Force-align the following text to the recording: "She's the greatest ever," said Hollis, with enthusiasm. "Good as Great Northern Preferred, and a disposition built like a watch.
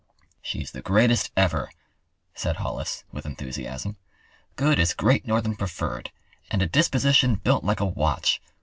"She's 0.41 0.71
the 0.71 0.81
greatest 0.81 1.29
ever," 1.37 1.69
said 2.33 2.55
Hollis, 2.55 3.03
with 3.11 3.27
enthusiasm. 3.27 3.97
"Good 4.55 4.79
as 4.79 4.95
Great 4.95 5.27
Northern 5.27 5.55
Preferred, 5.55 6.11
and 6.49 6.63
a 6.63 6.67
disposition 6.67 7.35
built 7.35 7.63
like 7.63 7.81
a 7.81 7.85
watch. 7.85 8.41